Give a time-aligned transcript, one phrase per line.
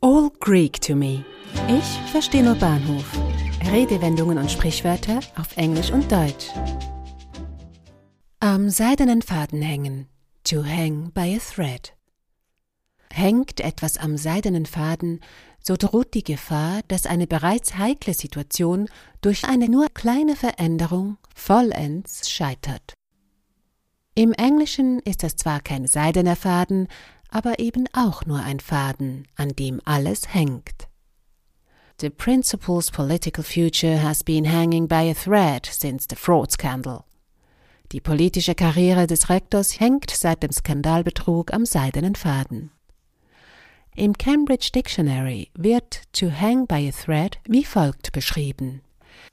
[0.00, 1.24] All Greek to me.
[1.66, 3.04] Ich verstehe nur Bahnhof.
[3.72, 6.46] Redewendungen und Sprichwörter auf Englisch und Deutsch.
[8.38, 10.06] Am seidenen Faden hängen.
[10.44, 11.94] To hang by a thread.
[13.12, 15.18] Hängt etwas am seidenen Faden,
[15.60, 18.88] so droht die Gefahr, dass eine bereits heikle Situation
[19.20, 22.94] durch eine nur kleine Veränderung vollends scheitert.
[24.14, 26.88] Im Englischen ist das zwar kein seidener Faden,
[27.30, 30.88] aber eben auch nur ein Faden, an dem alles hängt.
[32.00, 37.04] The principal's political future has been hanging by a thread since the fraud scandal.
[37.90, 42.70] Die politische Karriere des Rektors hängt seit dem Skandalbetrug am seidenen Faden.
[43.96, 48.82] Im Cambridge Dictionary wird to hang by a thread wie folgt beschrieben.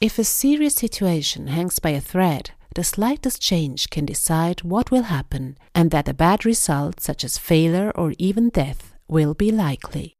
[0.00, 5.04] If a serious situation hangs by a thread, the slightest change can decide what will
[5.04, 10.14] happen, and that a bad result, such as failure or even death, will be likely.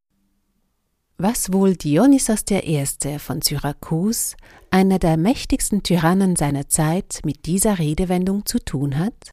[1.19, 2.85] Was wohl Dionysos I.
[3.19, 4.37] von Syrakus,
[4.71, 9.31] einer der mächtigsten Tyrannen seiner Zeit, mit dieser Redewendung zu tun hat?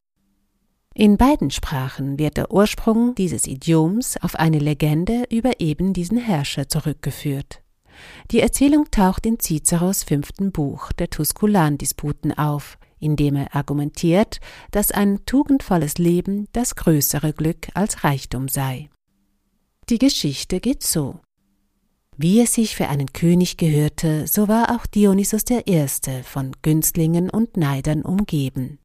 [0.94, 6.68] In beiden Sprachen wird der Ursprung dieses Idioms auf eine Legende über eben diesen Herrscher
[6.68, 7.62] zurückgeführt.
[8.30, 15.24] Die Erzählung taucht in Ciceros fünften Buch der Tusculan-Disputen auf, indem er argumentiert, dass ein
[15.26, 18.88] tugendvolles Leben das größere Glück als Reichtum sei.
[19.88, 21.20] Die Geschichte geht so.
[22.16, 27.56] Wie es sich für einen König gehörte, so war auch der Erste von Günstlingen und
[27.56, 28.78] Neidern umgeben.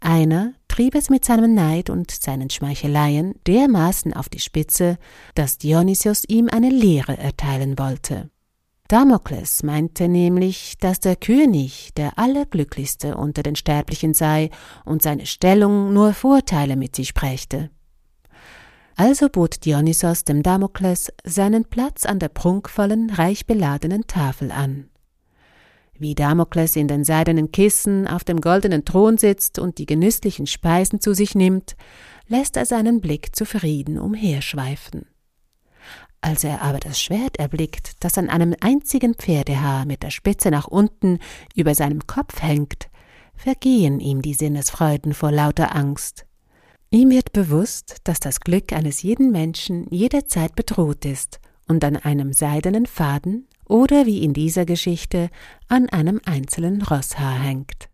[0.00, 4.98] Einer trieb es mit seinem Neid und seinen Schmeicheleien dermaßen auf die Spitze,
[5.34, 8.30] dass Dionysius ihm eine Lehre erteilen wollte.
[8.92, 14.50] Damokles meinte nämlich, dass der König der Allerglücklichste unter den Sterblichen sei
[14.84, 17.70] und seine Stellung nur Vorteile mit sich brächte.
[18.94, 24.90] Also bot Dionysos dem Damokles seinen Platz an der prunkvollen, reich beladenen Tafel an.
[25.94, 31.00] Wie Damokles in den seidenen Kissen auf dem goldenen Thron sitzt und die genüsslichen Speisen
[31.00, 31.76] zu sich nimmt,
[32.28, 35.06] lässt er seinen Blick zufrieden umherschweifen.
[36.20, 40.68] Als er aber das Schwert erblickt, das an einem einzigen Pferdehaar mit der Spitze nach
[40.68, 41.18] unten
[41.54, 42.88] über seinem Kopf hängt,
[43.34, 46.26] vergehen ihm die Sinnesfreuden vor lauter Angst.
[46.90, 52.32] Ihm wird bewusst, dass das Glück eines jeden Menschen jederzeit bedroht ist und an einem
[52.32, 55.30] seidenen Faden oder wie in dieser Geschichte
[55.68, 57.88] an einem einzelnen Rosshaar hängt.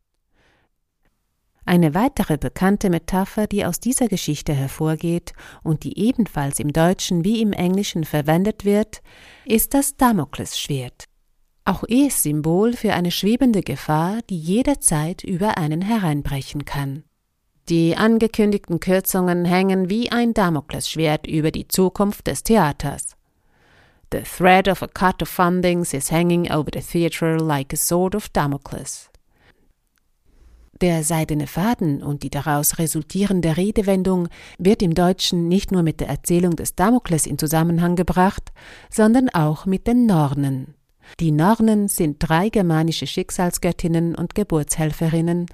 [1.68, 7.42] Eine weitere bekannte Metapher, die aus dieser Geschichte hervorgeht und die ebenfalls im Deutschen wie
[7.42, 9.02] im Englischen verwendet wird,
[9.44, 11.04] ist das Damoklesschwert.
[11.66, 17.04] Auch es Symbol für eine schwebende Gefahr, die jederzeit über einen hereinbrechen kann.
[17.68, 23.14] Die angekündigten Kürzungen hängen wie ein Damoklesschwert über die Zukunft des Theaters.
[24.10, 28.14] The thread of a cut of fundings is hanging over the theatre like a sword
[28.14, 29.10] of Damocles.
[30.80, 34.28] Der seidene Faden und die daraus resultierende Redewendung
[34.58, 38.52] wird im Deutschen nicht nur mit der Erzählung des Damokles in Zusammenhang gebracht,
[38.88, 40.74] sondern auch mit den Nornen.
[41.18, 45.46] Die Nornen sind drei germanische Schicksalsgöttinnen und Geburtshelferinnen,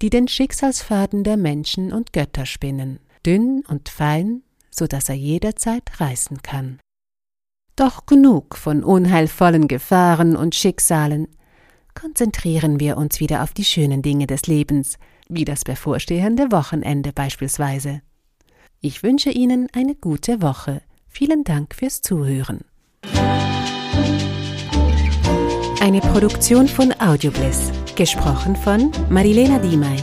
[0.00, 6.00] die den Schicksalsfaden der Menschen und Götter spinnen, dünn und fein, so dass er jederzeit
[6.00, 6.78] reißen kann.
[7.76, 11.28] Doch genug von unheilvollen Gefahren und Schicksalen,
[11.94, 18.02] konzentrieren wir uns wieder auf die schönen Dinge des Lebens, wie das bevorstehende Wochenende beispielsweise.
[18.80, 20.82] Ich wünsche Ihnen eine gute Woche.
[21.06, 22.60] Vielen Dank fürs Zuhören.
[25.80, 29.96] Eine Produktion von Audiobliss, gesprochen von Marilena Diemey.